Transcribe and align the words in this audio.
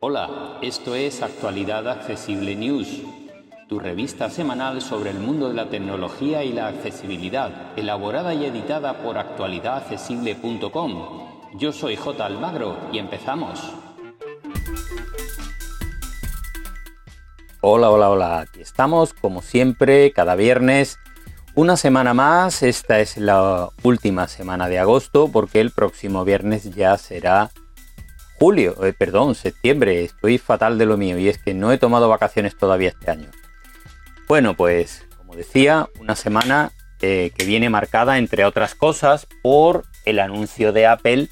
Hola, 0.00 0.58
esto 0.62 0.94
es 0.94 1.22
Actualidad 1.22 1.88
Accesible 1.88 2.54
News, 2.54 3.02
tu 3.68 3.78
revista 3.78 4.30
semanal 4.30 4.80
sobre 4.80 5.10
el 5.10 5.18
mundo 5.18 5.48
de 5.48 5.54
la 5.54 5.68
tecnología 5.68 6.44
y 6.44 6.52
la 6.52 6.68
accesibilidad, 6.68 7.76
elaborada 7.76 8.32
y 8.32 8.46
editada 8.46 9.02
por 9.02 9.18
actualidadaccesible.com. 9.18 11.26
Yo 11.54 11.72
soy 11.72 11.96
J. 11.96 12.24
Almagro 12.24 12.76
y 12.92 12.98
empezamos. 12.98 13.60
Hola, 17.60 17.90
hola, 17.90 18.10
hola, 18.10 18.40
aquí 18.40 18.60
estamos 18.60 19.12
como 19.12 19.42
siempre, 19.42 20.12
cada 20.12 20.36
viernes 20.36 20.98
una 21.56 21.78
semana 21.78 22.12
más, 22.12 22.62
esta 22.62 23.00
es 23.00 23.16
la 23.16 23.70
última 23.82 24.28
semana 24.28 24.68
de 24.68 24.78
agosto 24.78 25.30
porque 25.32 25.60
el 25.60 25.70
próximo 25.70 26.22
viernes 26.22 26.74
ya 26.74 26.98
será 26.98 27.50
julio, 28.38 28.84
eh, 28.84 28.92
perdón, 28.92 29.34
septiembre, 29.34 30.04
estoy 30.04 30.36
fatal 30.36 30.76
de 30.76 30.84
lo 30.84 30.98
mío 30.98 31.18
y 31.18 31.28
es 31.30 31.38
que 31.38 31.54
no 31.54 31.72
he 31.72 31.78
tomado 31.78 32.10
vacaciones 32.10 32.58
todavía 32.58 32.90
este 32.90 33.10
año. 33.10 33.30
Bueno, 34.28 34.54
pues 34.54 35.06
como 35.16 35.34
decía, 35.34 35.88
una 35.98 36.14
semana 36.14 36.72
eh, 37.00 37.32
que 37.34 37.46
viene 37.46 37.70
marcada 37.70 38.18
entre 38.18 38.44
otras 38.44 38.74
cosas 38.74 39.26
por 39.42 39.84
el 40.04 40.18
anuncio 40.18 40.74
de 40.74 40.86
Apple 40.86 41.28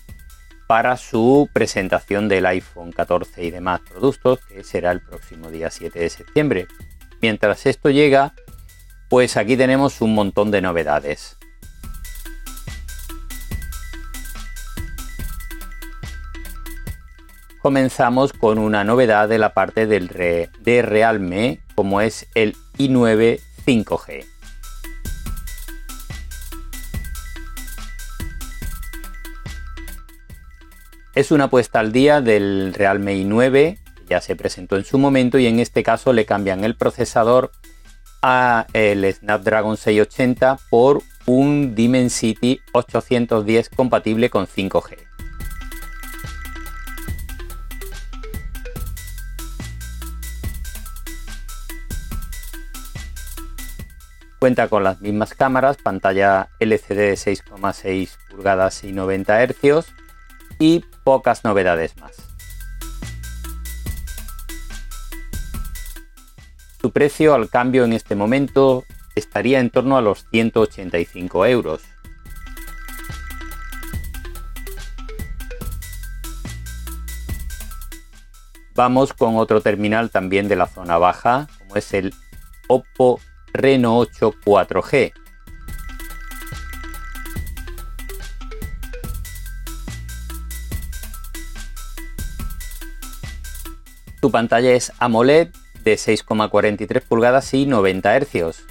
para 0.67 0.97
su 0.97 1.51
presentación 1.53 2.31
del 2.31 2.47
iPhone 2.47 2.93
14 2.93 3.45
y 3.45 3.51
demás 3.51 3.81
productos, 3.81 4.41
que 4.47 4.65
será 4.65 4.91
el 4.91 5.03
próximo 5.03 5.51
día 5.51 5.71
7 5.71 5.99
de 5.99 6.09
septiembre. 6.09 6.67
Mientras 7.21 7.67
esto 7.67 7.91
llega, 7.91 8.33
pues 9.09 9.37
aquí 9.37 9.57
tenemos 9.57 10.01
un 10.01 10.15
montón 10.15 10.51
de 10.51 10.63
novedades. 10.63 11.37
Comenzamos 17.61 18.35
con 18.35 18.59
una 18.59 18.85
novedad 18.85 19.29
de 19.29 19.39
la 19.39 19.55
parte 19.55 19.87
del 19.87 20.09
de 20.09 20.83
Realme, 20.83 21.61
como 21.75 22.03
es 22.03 22.27
el 22.35 22.57
i9 22.77 23.41
5G. 23.67 24.27
Es 31.15 31.31
una 31.31 31.49
puesta 31.49 31.79
al 31.79 31.93
día 31.93 32.21
del 32.21 32.75
Realme 32.75 33.15
i9, 33.15 33.79
que 33.95 34.05
ya 34.09 34.21
se 34.21 34.35
presentó 34.37 34.77
en 34.77 34.85
su 34.85 34.99
momento 34.99 35.39
y 35.39 35.47
en 35.47 35.61
este 35.61 35.83
caso 35.83 36.13
le 36.13 36.27
cambian 36.27 36.65
el 36.65 36.77
procesador 36.77 37.53
el 38.73 39.13
Snapdragon 39.13 39.77
680 39.77 40.59
por 40.71 41.03
un 41.27 41.75
Dimensity 41.75 42.61
810 42.73 43.69
compatible 43.71 44.31
con 44.31 44.47
5G. 44.47 44.97
Cuenta 54.39 54.69
con 54.69 54.85
las 54.85 55.01
mismas 55.01 55.35
cámaras, 55.35 55.77
pantalla 55.79 56.49
LCD 56.61 56.95
de 56.95 57.15
6,6 57.15 58.17
pulgadas 58.31 58.85
y 58.85 58.93
90 58.93 59.47
Hz 59.47 59.87
y 60.59 60.85
pocas 61.03 61.45
novedades 61.45 61.97
más. 61.99 62.24
Su 66.85 66.93
precio 66.93 67.33
al 67.33 67.49
cambio 67.49 67.87
en 67.87 67.95
este 67.95 68.15
momento 68.15 68.85
estaría 69.15 69.59
en 69.59 69.71
torno 69.71 69.97
a 69.97 70.03
los 70.03 70.27
185 70.31 71.47
euros. 71.47 71.81
Vamos 78.75 79.15
con 79.15 79.39
otro 79.39 79.63
terminal 79.63 80.11
también 80.11 80.47
de 80.47 80.57
la 80.57 80.67
zona 80.67 80.99
baja, 80.99 81.49
como 81.59 81.77
es 81.77 81.95
el 81.95 82.13
Oppo 82.69 83.19
Reno 83.55 83.97
8 83.97 84.35
4G. 84.45 85.15
Su 94.21 94.31
pantalla 94.31 94.73
es 94.73 94.93
AMOLED 94.99 95.49
de 95.85 95.95
6,43 95.95 97.03
pulgadas 97.03 97.53
y 97.55 97.67
90 97.67 98.21
Hz. 98.21 98.67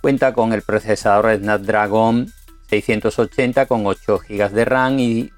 Cuenta 0.00 0.34
con 0.34 0.52
el 0.52 0.60
procesador 0.62 1.34
Snapdragon 1.34 2.30
680 2.68 3.66
con 3.66 3.86
8 3.86 4.20
GB 4.28 4.50
de 4.50 4.64
RAM 4.64 4.98
y, 4.98 5.32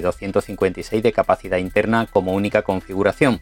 256 0.00 0.92
eh, 0.92 1.02
de 1.02 1.12
capacidad 1.12 1.58
interna 1.58 2.06
como 2.06 2.32
única 2.32 2.62
configuración. 2.62 3.40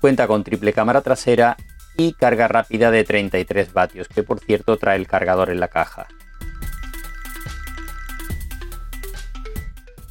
Cuenta 0.00 0.26
con 0.26 0.44
triple 0.44 0.72
cámara 0.72 1.02
trasera 1.02 1.56
y 1.96 2.14
carga 2.14 2.48
rápida 2.48 2.90
de 2.90 3.04
33 3.04 3.72
vatios, 3.72 4.08
que 4.08 4.22
por 4.22 4.40
cierto 4.40 4.78
trae 4.78 4.96
el 4.96 5.06
cargador 5.06 5.50
en 5.50 5.60
la 5.60 5.68
caja. 5.68 6.08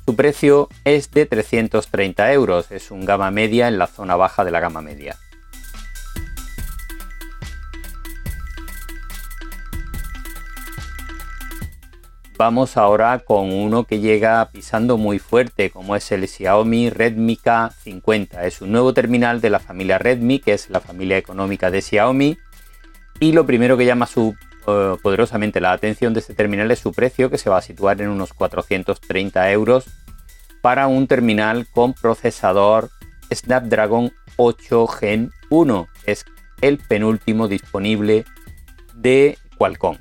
Su 0.09 0.15
precio 0.15 0.69
es 0.85 1.11
de 1.11 1.27
330 1.27 2.33
euros, 2.33 2.71
es 2.71 2.89
un 2.89 3.05
gama 3.05 3.29
media 3.29 3.67
en 3.67 3.77
la 3.77 3.85
zona 3.85 4.15
baja 4.15 4.43
de 4.43 4.49
la 4.49 4.59
gama 4.59 4.81
media. 4.81 5.15
Vamos 12.39 12.75
ahora 12.75 13.19
con 13.19 13.53
uno 13.53 13.83
que 13.83 13.99
llega 13.99 14.49
pisando 14.51 14.97
muy 14.97 15.19
fuerte, 15.19 15.69
como 15.69 15.95
es 15.95 16.11
el 16.11 16.27
Xiaomi 16.27 16.89
Redmi 16.89 17.37
K50. 17.37 18.45
Es 18.45 18.63
un 18.63 18.71
nuevo 18.71 18.95
terminal 18.95 19.41
de 19.41 19.51
la 19.51 19.59
familia 19.59 19.99
Redmi, 19.99 20.39
que 20.39 20.53
es 20.53 20.71
la 20.71 20.79
familia 20.79 21.19
económica 21.19 21.69
de 21.69 21.83
Xiaomi. 21.83 22.35
Y 23.19 23.33
lo 23.33 23.45
primero 23.45 23.77
que 23.77 23.85
llama 23.85 24.07
su, 24.07 24.35
eh, 24.65 24.95
poderosamente 25.03 25.61
la 25.61 25.71
atención 25.71 26.15
de 26.15 26.21
este 26.21 26.33
terminal 26.33 26.71
es 26.71 26.79
su 26.79 26.93
precio, 26.93 27.29
que 27.29 27.37
se 27.37 27.51
va 27.51 27.59
a 27.59 27.61
situar 27.61 28.01
en 28.01 28.09
unos 28.09 28.33
430 28.33 29.51
euros 29.51 29.85
para 30.61 30.87
un 30.87 31.07
terminal 31.07 31.67
con 31.71 31.93
procesador 31.93 32.89
Snapdragon 33.33 34.11
8 34.37 34.87
Gen 34.87 35.31
1. 35.49 35.87
Es 36.05 36.25
el 36.61 36.77
penúltimo 36.77 37.47
disponible 37.47 38.25
de 38.95 39.37
Qualcomm. 39.57 39.97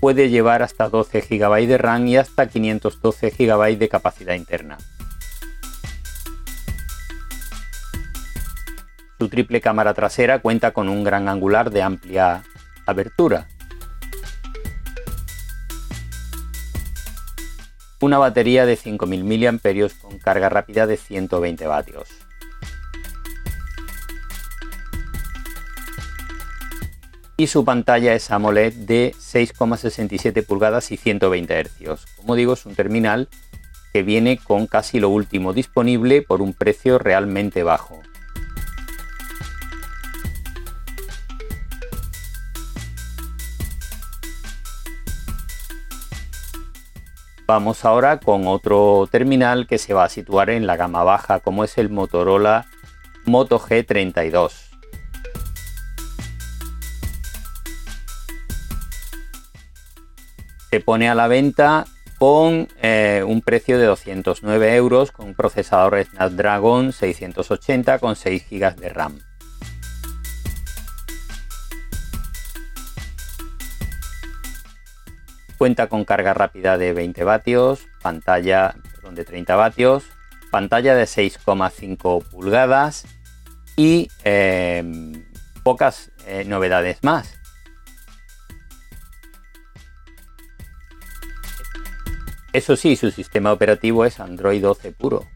Puede 0.00 0.28
llevar 0.28 0.62
hasta 0.62 0.88
12 0.88 1.20
GB 1.22 1.66
de 1.66 1.78
RAM 1.78 2.06
y 2.06 2.16
hasta 2.16 2.46
512 2.46 3.30
GB 3.30 3.78
de 3.78 3.88
capacidad 3.88 4.34
interna. 4.34 4.78
Su 9.18 9.30
triple 9.30 9.62
cámara 9.62 9.94
trasera 9.94 10.40
cuenta 10.40 10.72
con 10.72 10.90
un 10.90 11.02
gran 11.02 11.28
angular 11.28 11.70
de 11.70 11.82
amplia 11.82 12.42
abertura. 12.84 13.48
Una 18.00 18.18
batería 18.18 18.66
de 18.66 18.76
5000 18.76 19.24
mAh 19.24 19.88
con 20.02 20.18
carga 20.18 20.50
rápida 20.50 20.86
de 20.86 20.98
120 20.98 21.66
vatios. 21.66 22.08
Y 27.38 27.46
su 27.46 27.64
pantalla 27.64 28.14
es 28.14 28.30
AMOLED 28.30 28.74
de 28.74 29.14
6,67 29.18 30.44
pulgadas 30.44 30.90
y 30.90 30.98
120 30.98 31.64
Hz. 31.64 32.04
Como 32.16 32.34
digo, 32.34 32.52
es 32.52 32.66
un 32.66 32.74
terminal 32.74 33.28
que 33.94 34.02
viene 34.02 34.36
con 34.36 34.66
casi 34.66 35.00
lo 35.00 35.08
último 35.08 35.54
disponible 35.54 36.20
por 36.20 36.42
un 36.42 36.52
precio 36.52 36.98
realmente 36.98 37.62
bajo. 37.62 38.02
Vamos 47.46 47.84
ahora 47.84 48.18
con 48.18 48.48
otro 48.48 49.08
terminal 49.08 49.68
que 49.68 49.78
se 49.78 49.94
va 49.94 50.02
a 50.02 50.08
situar 50.08 50.50
en 50.50 50.66
la 50.66 50.74
gama 50.74 51.04
baja, 51.04 51.38
como 51.38 51.62
es 51.62 51.78
el 51.78 51.90
Motorola 51.90 52.66
Moto 53.24 53.60
G32. 53.60 54.50
Se 60.70 60.80
pone 60.80 61.08
a 61.08 61.14
la 61.14 61.28
venta 61.28 61.86
con 62.18 62.66
eh, 62.82 63.22
un 63.24 63.42
precio 63.42 63.78
de 63.78 63.86
209 63.86 64.74
euros 64.74 65.12
con 65.12 65.26
un 65.26 65.34
procesador 65.34 66.02
Snapdragon 66.02 66.92
680 66.92 68.00
con 68.00 68.16
6 68.16 68.44
GB 68.50 68.74
de 68.74 68.88
RAM. 68.88 69.25
Cuenta 75.56 75.88
con 75.88 76.04
carga 76.04 76.34
rápida 76.34 76.78
de 76.78 76.92
20 76.92 77.24
vatios, 77.24 77.86
pantalla 78.02 78.76
de 79.10 79.24
30 79.24 79.56
vatios, 79.56 80.04
pantalla 80.50 80.94
de 80.94 81.04
6,5 81.04 82.24
pulgadas 82.28 83.06
y 83.76 84.08
em, 84.24 85.24
pocas 85.62 86.10
eh, 86.26 86.44
novedades 86.44 87.02
más. 87.02 87.38
Eso 92.52 92.74
sí, 92.76 92.96
su 92.96 93.10
sistema 93.10 93.52
operativo 93.52 94.06
es 94.06 94.18
Android 94.18 94.62
12 94.62 94.92
puro. 94.92 95.26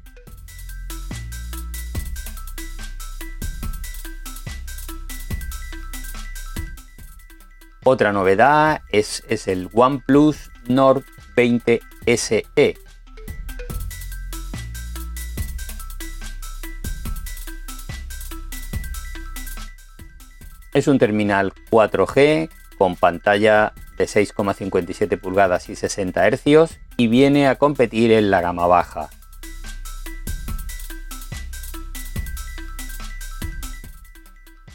Otra 7.85 8.13
novedad 8.13 8.83
es, 8.91 9.25
es 9.27 9.49
el 9.49 9.71
OnePlus 9.73 10.51
Nord 10.69 11.03
20 11.35 11.81
SE. 12.07 12.77
Es 20.75 20.89
un 20.89 20.99
terminal 20.99 21.55
4G 21.71 22.51
con 22.77 22.97
pantalla 22.97 23.73
de 23.97 24.05
6,57 24.05 25.19
pulgadas 25.19 25.71
y 25.71 25.75
60 25.75 26.31
Hz 26.31 26.79
y 26.99 27.09
viene 27.09 27.49
a 27.49 27.57
competir 27.57 28.13
en 28.13 28.31
la 28.31 28.43
gama 28.43 28.67
baja. 28.67 29.09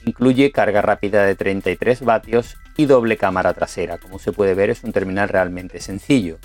Incluye 0.06 0.51
carga 0.51 0.81
rápida 0.81 1.24
de 1.24 1.36
33 1.36 2.04
vatios 2.04 2.58
y 2.77 2.86
doble 2.86 3.18
cámara 3.18 3.54
trasera. 3.54 3.98
Como 3.98 4.19
se 4.19 4.31
puede 4.31 4.54
ver 4.54 4.69
es 4.69 4.83
un 4.83 4.92
terminal 4.92 5.30
realmente 5.30 5.80
sencillo. 5.80 6.38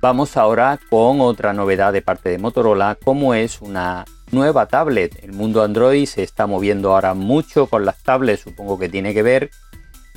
Vamos 0.00 0.36
ahora 0.36 0.78
con 0.88 1.20
otra 1.20 1.52
novedad 1.52 1.92
de 1.92 2.02
parte 2.02 2.28
de 2.28 2.38
Motorola, 2.38 2.96
como 3.02 3.34
es 3.34 3.60
una 3.60 4.04
nueva 4.30 4.66
tablet. 4.66 5.18
El 5.24 5.32
mundo 5.32 5.62
Android 5.62 6.06
se 6.06 6.22
está 6.22 6.46
moviendo 6.46 6.92
ahora 6.92 7.14
mucho 7.14 7.66
con 7.66 7.84
las 7.84 8.02
tablets, 8.02 8.42
supongo 8.42 8.78
que 8.78 8.88
tiene 8.88 9.14
que 9.14 9.22
ver 9.22 9.50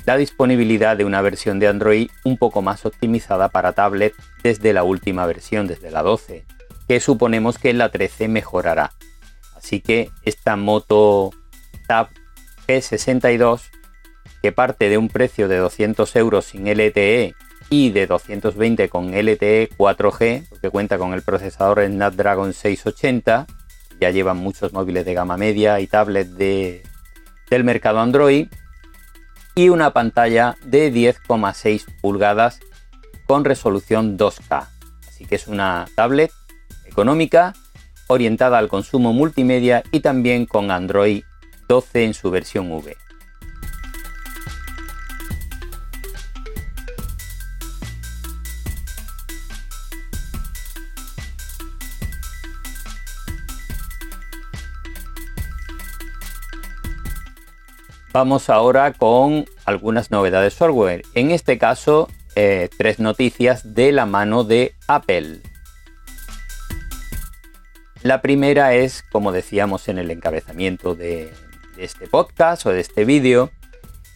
la 0.06 0.16
disponibilidad 0.16 0.96
de 0.96 1.04
una 1.04 1.20
versión 1.22 1.58
de 1.58 1.68
Android 1.68 2.08
un 2.24 2.36
poco 2.36 2.62
más 2.62 2.86
optimizada 2.86 3.48
para 3.48 3.72
tablet 3.72 4.14
desde 4.42 4.72
la 4.72 4.84
última 4.84 5.26
versión, 5.26 5.66
desde 5.66 5.90
la 5.90 6.02
12 6.02 6.44
que 6.90 6.98
suponemos 6.98 7.56
que 7.56 7.72
la 7.72 7.90
13 7.90 8.26
mejorará. 8.26 8.90
Así 9.54 9.80
que 9.80 10.10
esta 10.24 10.56
moto 10.56 11.30
Tab 11.86 12.08
G62, 12.66 13.60
que 14.42 14.50
parte 14.50 14.88
de 14.88 14.98
un 14.98 15.08
precio 15.08 15.46
de 15.46 15.58
200 15.58 16.16
euros 16.16 16.46
sin 16.46 16.66
LTE 16.66 17.36
y 17.68 17.90
de 17.90 18.08
220 18.08 18.88
con 18.88 19.12
LTE 19.12 19.70
4G, 19.78 20.48
porque 20.48 20.70
cuenta 20.70 20.98
con 20.98 21.14
el 21.14 21.22
procesador 21.22 21.86
Snapdragon 21.86 22.52
680, 22.52 23.46
ya 24.00 24.10
llevan 24.10 24.38
muchos 24.38 24.72
móviles 24.72 25.04
de 25.04 25.14
gama 25.14 25.36
media 25.36 25.78
y 25.78 25.86
tablets 25.86 26.34
de, 26.34 26.82
del 27.50 27.62
mercado 27.62 28.00
Android, 28.00 28.48
y 29.54 29.68
una 29.68 29.92
pantalla 29.92 30.56
de 30.64 30.92
10,6 30.92 31.86
pulgadas 32.00 32.58
con 33.28 33.44
resolución 33.44 34.18
2K. 34.18 34.66
Así 35.06 35.24
que 35.24 35.36
es 35.36 35.46
una 35.46 35.86
tablet 35.94 36.32
económica, 36.90 37.54
orientada 38.08 38.58
al 38.58 38.68
consumo 38.68 39.12
multimedia 39.12 39.82
y 39.92 40.00
también 40.00 40.44
con 40.44 40.70
Android 40.70 41.22
12 41.68 42.04
en 42.04 42.14
su 42.14 42.30
versión 42.30 42.70
V. 42.72 42.96
Vamos 58.12 58.50
ahora 58.50 58.92
con 58.92 59.46
algunas 59.64 60.10
novedades 60.10 60.54
software. 60.54 61.02
En 61.14 61.30
este 61.30 61.58
caso, 61.58 62.08
eh, 62.34 62.68
tres 62.76 62.98
noticias 62.98 63.74
de 63.74 63.92
la 63.92 64.04
mano 64.04 64.42
de 64.42 64.74
Apple. 64.88 65.40
La 68.02 68.22
primera 68.22 68.72
es, 68.74 69.04
como 69.12 69.30
decíamos 69.30 69.88
en 69.88 69.98
el 69.98 70.10
encabezamiento 70.10 70.94
de, 70.94 71.34
este 71.76 72.06
podcast 72.06 72.64
o 72.64 72.70
de 72.70 72.80
este 72.80 73.04
vídeo, 73.04 73.50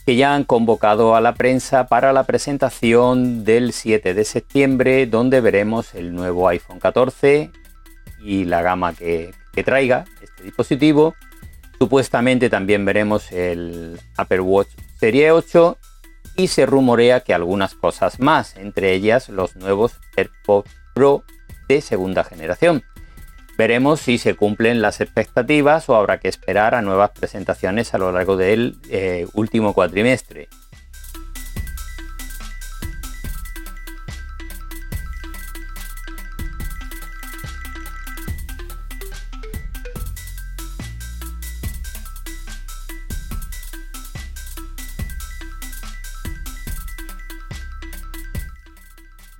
que 0.06 0.16
ya 0.16 0.34
han 0.34 0.44
convocado 0.44 1.14
a 1.14 1.20
la 1.20 1.34
prensa 1.34 1.86
para 1.86 2.12
la 2.12 2.24
presentación 2.24 3.44
del 3.44 3.72
7 3.72 4.14
de 4.14 4.24
septiembre, 4.24 5.06
donde 5.06 5.40
veremos 5.42 5.94
el 5.94 6.14
nuevo 6.14 6.48
iPhone 6.48 6.78
14 6.78 7.50
y 8.20 8.44
la 8.44 8.62
gama 8.62 8.94
que, 8.94 9.34
traiga 9.64 10.04
este 10.22 10.42
dispositivo. 10.44 11.14
Supuestamente 11.78 12.48
también 12.48 12.84
veremos 12.84 13.32
el 13.32 14.00
Apple 14.16 14.40
Watch 14.40 14.70
Serie 14.98 15.30
8 15.30 15.76
y 16.36 16.48
se 16.48 16.66
rumorea 16.66 17.20
que 17.20 17.34
algunas 17.34 17.74
cosas 17.74 18.18
más, 18.18 18.56
entre 18.56 18.92
ellas 18.92 19.28
los 19.28 19.56
nuevos 19.56 20.00
AirPods 20.16 20.70
Pro 20.94 21.22
de 21.68 21.80
segunda 21.80 22.24
generación. 22.24 22.82
Veremos 23.56 24.00
si 24.00 24.18
se 24.18 24.34
cumplen 24.34 24.82
las 24.82 25.00
expectativas 25.00 25.88
o 25.88 25.94
habrá 25.94 26.18
que 26.18 26.26
esperar 26.26 26.74
a 26.74 26.82
nuevas 26.82 27.10
presentaciones 27.10 27.94
a 27.94 27.98
lo 27.98 28.10
largo 28.10 28.36
del 28.36 28.78
eh, 28.90 29.28
último 29.32 29.74
cuatrimestre. 29.74 30.48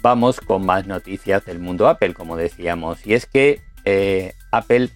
Vamos 0.01 0.39
con 0.39 0.65
más 0.65 0.87
noticias 0.87 1.45
del 1.47 1.59
mundo 1.59 1.89
Apple, 1.89 2.15
como 2.15 2.37
decíamos, 2.37 3.05
y 3.07 3.15
es 3.15 3.27
que 3.27 3.63
eh, 3.85 4.35
Apple 4.51 4.91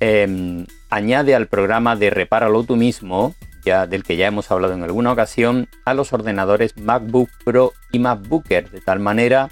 em, 0.00 0.66
añade 0.90 1.34
al 1.34 1.46
programa 1.46 1.96
de 1.96 2.10
Repáralo 2.10 2.64
tú 2.64 2.76
mismo, 2.76 3.34
ya, 3.64 3.86
del 3.86 4.04
que 4.04 4.16
ya 4.16 4.26
hemos 4.26 4.50
hablado 4.50 4.74
en 4.74 4.82
alguna 4.82 5.12
ocasión, 5.12 5.68
a 5.84 5.94
los 5.94 6.12
ordenadores 6.12 6.76
MacBook 6.76 7.30
Pro 7.44 7.72
y 7.92 7.98
MacBook 7.98 8.50
Air, 8.50 8.70
de 8.70 8.80
tal 8.80 9.00
manera 9.00 9.50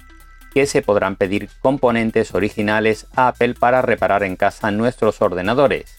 que 0.53 0.65
se 0.67 0.81
podrán 0.81 1.15
pedir 1.15 1.49
componentes 1.61 2.33
originales 2.35 3.07
a 3.15 3.29
Apple 3.29 3.55
para 3.55 3.81
reparar 3.81 4.23
en 4.23 4.35
casa 4.35 4.69
nuestros 4.71 5.21
ordenadores. 5.21 5.97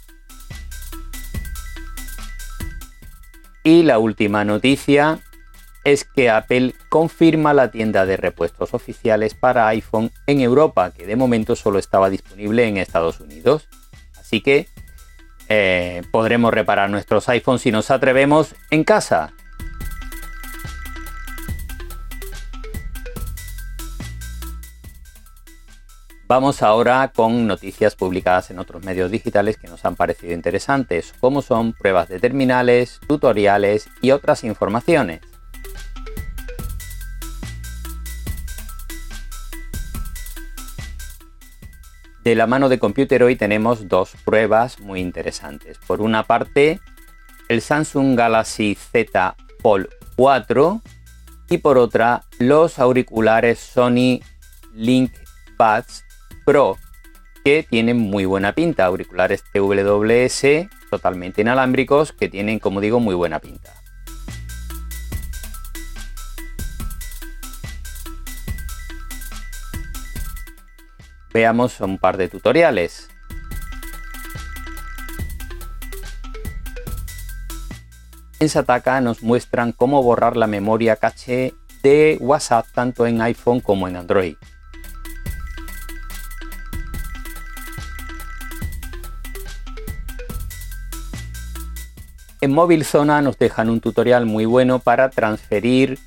Y 3.64 3.82
la 3.82 3.98
última 3.98 4.44
noticia 4.44 5.20
es 5.84 6.04
que 6.04 6.30
Apple 6.30 6.74
confirma 6.88 7.52
la 7.52 7.70
tienda 7.70 8.06
de 8.06 8.16
repuestos 8.16 8.72
oficiales 8.72 9.34
para 9.34 9.68
iPhone 9.68 10.10
en 10.26 10.40
Europa, 10.40 10.90
que 10.90 11.06
de 11.06 11.14
momento 11.14 11.54
solo 11.54 11.78
estaba 11.78 12.10
disponible 12.10 12.66
en 12.66 12.78
Estados 12.78 13.20
Unidos. 13.20 13.68
Así 14.18 14.40
que 14.40 14.66
eh, 15.48 16.02
podremos 16.10 16.52
reparar 16.52 16.88
nuestros 16.88 17.28
iPhones 17.28 17.62
si 17.62 17.70
nos 17.70 17.90
atrevemos 17.90 18.54
en 18.70 18.82
casa. 18.84 19.34
Vamos 26.26 26.62
ahora 26.62 27.12
con 27.14 27.46
noticias 27.46 27.94
publicadas 27.94 28.50
en 28.50 28.58
otros 28.58 28.82
medios 28.82 29.10
digitales 29.10 29.58
que 29.58 29.68
nos 29.68 29.84
han 29.84 29.94
parecido 29.94 30.32
interesantes, 30.32 31.12
como 31.20 31.42
son 31.42 31.74
pruebas 31.74 32.08
de 32.08 32.18
terminales, 32.18 32.98
tutoriales 33.06 33.90
y 34.00 34.10
otras 34.10 34.42
informaciones. 34.42 35.20
De 42.24 42.34
la 42.34 42.46
mano 42.46 42.70
de 42.70 42.78
Computer 42.78 43.22
hoy 43.22 43.36
tenemos 43.36 43.86
dos 43.86 44.12
pruebas 44.24 44.80
muy 44.80 45.00
interesantes. 45.00 45.76
Por 45.86 46.00
una 46.00 46.22
parte, 46.22 46.80
el 47.50 47.60
Samsung 47.60 48.16
Galaxy 48.16 48.74
Z 48.76 49.36
Fold 49.60 49.88
4 50.16 50.80
y 51.50 51.58
por 51.58 51.76
otra, 51.76 52.24
los 52.38 52.78
auriculares 52.78 53.58
Sony 53.58 54.20
Link 54.72 55.12
Buds 55.58 56.02
Pro 56.46 56.78
que 57.44 57.62
tienen 57.62 57.98
muy 57.98 58.24
buena 58.24 58.54
pinta, 58.54 58.86
auriculares 58.86 59.44
TWS 59.52 60.70
totalmente 60.88 61.42
inalámbricos 61.42 62.12
que 62.12 62.30
tienen, 62.30 62.58
como 62.58 62.80
digo, 62.80 63.00
muy 63.00 63.14
buena 63.14 63.38
pinta. 63.38 63.83
Veamos 71.34 71.80
un 71.80 71.98
par 71.98 72.16
de 72.16 72.28
tutoriales. 72.28 73.10
En 78.38 78.48
Sataka 78.48 79.00
nos 79.00 79.20
muestran 79.24 79.72
cómo 79.72 80.00
borrar 80.00 80.36
la 80.36 80.46
memoria 80.46 80.94
caché 80.94 81.52
de 81.82 82.18
WhatsApp 82.20 82.66
tanto 82.72 83.04
en 83.08 83.20
iPhone 83.20 83.58
como 83.58 83.88
en 83.88 83.96
Android. 83.96 84.36
En 92.40 92.52
Móvil 92.52 92.84
Zona 92.84 93.22
nos 93.22 93.36
dejan 93.38 93.70
un 93.70 93.80
tutorial 93.80 94.24
muy 94.24 94.44
bueno 94.44 94.78
para 94.78 95.10
transferir 95.10 95.98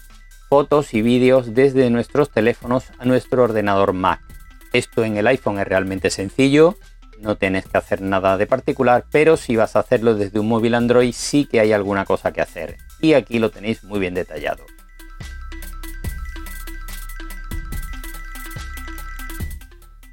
fotos 0.48 0.94
y 0.94 1.02
vídeos 1.02 1.54
desde 1.54 1.90
nuestros 1.90 2.30
teléfonos 2.30 2.86
a 2.98 3.04
nuestro 3.04 3.44
ordenador 3.44 3.92
Mac. 3.92 4.27
Esto 4.74 5.04
en 5.04 5.18
el 5.18 5.28
iPhone 5.28 5.60
es 5.60 5.68
realmente 5.68 6.10
sencillo, 6.10 6.78
no 7.20 7.36
tienes 7.36 7.66
que 7.66 7.78
hacer 7.78 8.02
nada 8.02 8.38
de 8.38 8.46
particular, 8.46 9.06
pero 9.12 9.38
si 9.38 9.56
vas 9.56 9.76
a 9.76 9.80
hacerlo 9.80 10.16
desde 10.16 10.40
un 10.40 10.48
móvil 10.48 10.76
Android 10.76 11.14
sí 11.14 11.46
que 11.46 11.60
hay 11.60 11.72
alguna 11.72 12.06
cosa 12.06 12.32
que 12.32 12.42
hacer. 12.42 12.78
Y 13.02 13.14
aquí 13.14 13.40
lo 13.40 13.50
tenéis 13.50 13.84
muy 13.84 14.00
bien 14.00 14.14
detallado. 14.14 14.66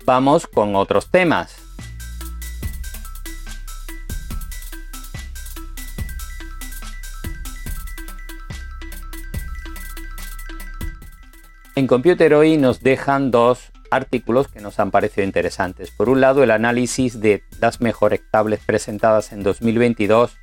Vamos 0.06 0.46
con 0.46 0.76
otros 0.76 1.10
temas. 1.10 1.56
En 11.74 11.86
Computer 11.88 12.34
hoy 12.34 12.56
nos 12.56 12.82
dejan 12.82 13.30
dos 13.32 13.72
artículos 13.94 14.48
que 14.48 14.60
nos 14.60 14.78
han 14.80 14.90
parecido 14.90 15.24
interesantes. 15.24 15.90
Por 15.90 16.08
un 16.08 16.20
lado, 16.20 16.42
el 16.42 16.50
análisis 16.50 17.20
de 17.20 17.42
las 17.60 17.80
mejores 17.80 18.20
tablets 18.30 18.64
presentadas 18.64 19.32
en 19.32 19.42
2022 19.42 20.36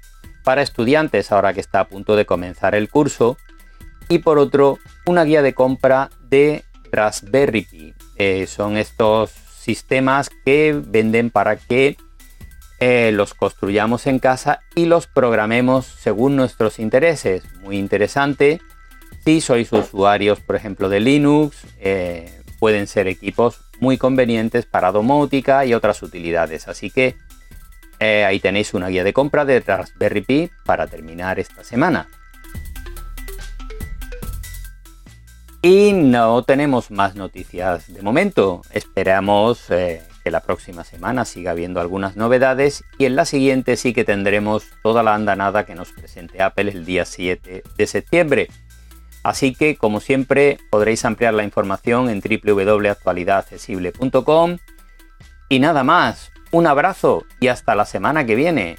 para 0.44 0.62
estudiantes 0.62 1.32
ahora 1.32 1.54
que 1.54 1.60
está 1.60 1.82
a 1.82 1.88
punto 1.88 2.16
de 2.16 2.26
comenzar 2.26 2.76
el 2.76 2.90
curso. 2.90 3.38
Y 4.10 4.20
por 4.20 4.40
otro, 4.40 4.80
una 5.06 5.24
guía 5.24 5.42
de 5.42 5.54
compra 5.54 6.10
de 6.30 6.64
Raspberry 6.92 7.62
Pi. 7.62 7.94
Son 8.48 8.78
estos 8.78 9.32
sistemas 9.32 10.30
que 10.46 10.80
venden 10.86 11.30
para 11.30 11.56
que 11.56 11.98
eh, 12.80 13.12
los 13.14 13.34
construyamos 13.34 14.08
en 14.08 14.20
casa 14.20 14.62
y 14.76 14.86
los 14.86 15.08
programemos 15.08 15.86
según 15.86 16.36
nuestros 16.36 16.80
intereses. 16.80 17.44
Muy 17.62 17.78
interesante. 17.78 18.60
Si 19.24 19.40
sois 19.40 19.72
usuarios, 19.72 20.40
por 20.40 20.56
ejemplo, 20.56 20.90
de 20.90 21.00
Linux, 21.00 21.58
eh, 21.80 22.41
pueden 22.62 22.86
ser 22.86 23.08
equipos 23.08 23.60
muy 23.80 23.98
convenientes 23.98 24.68
para 24.68 24.92
domótica 24.92 25.66
y 25.66 25.74
otras 25.74 26.04
utilidades. 26.04 26.68
Así 26.68 26.92
que 26.92 27.16
eh, 28.00 28.24
ahí 28.24 28.40
tenéis 28.40 28.76
una 28.76 28.90
guía 28.90 29.04
de 29.04 29.14
compra 29.14 29.46
de 29.46 29.62
Raspberry 29.62 30.22
Pi 30.22 30.52
para 30.64 30.86
terminar 30.86 31.40
esta 31.40 31.64
semana. 31.64 32.08
Y 35.64 35.94
no 35.94 36.44
tenemos 36.44 36.92
más 36.92 37.16
noticias 37.16 37.92
de 37.92 38.04
momento. 38.04 38.62
Esperamos 38.72 39.72
eh, 39.72 40.04
que 40.24 40.30
la 40.30 40.42
próxima 40.42 40.84
semana 40.84 41.26
siga 41.26 41.52
habiendo 41.52 41.82
algunas 41.82 42.16
novedades 42.16 42.84
y 43.00 43.06
en 43.06 43.16
la 43.16 43.26
siguiente 43.26 43.76
sí 43.76 43.92
que 43.92 44.04
tendremos 44.04 44.66
toda 44.84 45.02
la 45.02 45.16
andanada 45.16 45.66
que 45.66 45.74
nos 45.74 45.92
presente 45.94 46.44
Apple 46.44 46.70
el 46.72 46.86
día 46.86 47.06
7 47.06 47.64
de 47.76 47.88
septiembre. 47.88 48.50
Así 49.24 49.54
que, 49.54 49.78
como 49.78 50.00
siempre, 50.00 50.58
podréis 50.70 51.04
ampliar 51.06 51.34
la 51.34 51.44
información 51.44 52.08
en 52.10 52.22
www.actualidadaccesible.com. 52.22 54.58
Y 55.50 55.60
nada 55.60 55.84
más, 55.84 56.32
un 56.52 56.68
abrazo 56.68 57.26
y 57.40 57.48
hasta 57.48 57.74
la 57.76 57.86
semana 57.86 58.26
que 58.26 58.36
viene. 58.36 58.78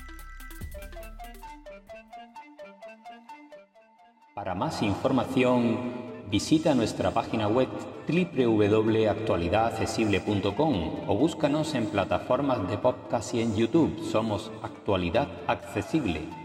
Para 4.35 4.55
más 4.55 4.83
información, 4.83 5.79
visita 6.31 6.75
nuestra 6.75 7.11
página 7.13 7.47
web 7.47 7.69
www.actualidadaccesible.com 8.09 11.05
o 11.07 11.17
búscanos 11.17 11.75
en 11.75 11.87
plataformas 11.87 12.69
de 12.69 12.79
podcast 12.79 13.35
y 13.35 13.43
en 13.43 13.55
YouTube. 13.55 14.03
Somos 14.11 14.51
Actualidad 14.63 15.29
Accesible. 15.47 16.42